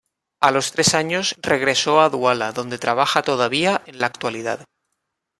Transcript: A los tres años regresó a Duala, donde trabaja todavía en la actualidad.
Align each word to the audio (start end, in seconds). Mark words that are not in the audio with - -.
A 0.39 0.49
los 0.49 0.71
tres 0.71 0.95
años 0.95 1.35
regresó 1.43 2.01
a 2.01 2.09
Duala, 2.09 2.53
donde 2.53 2.79
trabaja 2.79 3.21
todavía 3.21 3.83
en 3.85 3.99
la 3.99 4.07
actualidad. 4.07 4.65